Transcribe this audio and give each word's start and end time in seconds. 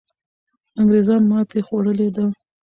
انګریزان 0.79 1.21
ماتې 1.29 1.59
خوړلې 1.67 2.09
ده. 2.15 2.25